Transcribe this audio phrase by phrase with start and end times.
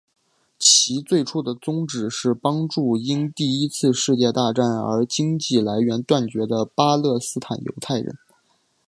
[0.57, 8.17] 其最初的宗旨是帮助因第一次世界大战而经济来源断绝的巴勒斯坦犹太人。